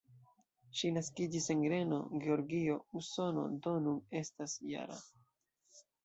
[0.77, 4.97] Ŝi naskiĝis en Reno, Georgio, Usono, do nun estas -jara.